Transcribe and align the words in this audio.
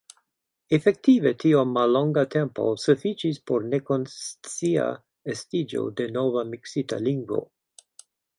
Efektive, 0.75 1.33
tiom 1.43 1.73
mallonga 1.75 2.23
tempo 2.35 2.65
sufiĉis 2.83 3.37
por 3.51 3.67
nekonscia 3.75 4.87
estiĝo 5.35 5.85
de 6.01 6.09
nova 6.17 6.47
miksita 6.57 7.01
lingvo. 7.11 7.45